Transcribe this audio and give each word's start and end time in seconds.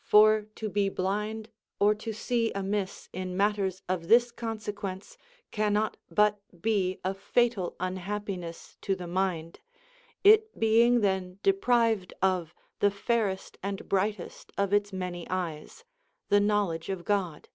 For 0.00 0.44
to 0.54 0.70
be 0.70 0.88
blind 0.88 1.50
or 1.78 1.94
to 1.96 2.10
see 2.10 2.50
amiss 2.54 3.10
in 3.12 3.36
matters 3.36 3.82
of 3.90 4.08
this 4.08 4.30
consequence 4.30 5.18
cannot 5.50 5.98
but 6.10 6.40
be 6.62 6.98
a 7.04 7.12
fatal 7.12 7.76
unhappiness 7.78 8.78
to 8.80 8.96
the 8.96 9.06
mind, 9.06 9.60
it 10.24 10.58
being 10.58 11.02
then 11.02 11.40
deprived 11.42 12.14
of 12.22 12.54
the 12.78 12.90
fairest 12.90 13.58
and 13.62 13.86
brightest 13.86 14.50
of 14.56 14.72
its 14.72 14.94
many 14.94 15.28
eyes, 15.28 15.84
the 16.30 16.40
knowledge 16.40 16.88
of 16.88 17.04
God. 17.04 17.50